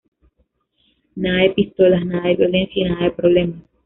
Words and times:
Nada 1.15 1.43
de 1.43 1.49
pistolas, 1.51 2.03
nada 2.07 2.27
de 2.29 2.35
violencia 2.35 2.81
y 2.83 2.89
nada 2.89 3.03
de 3.03 3.11
problemas. 3.11 3.61